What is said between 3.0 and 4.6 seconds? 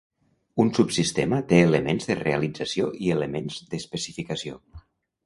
i elements d'especificació.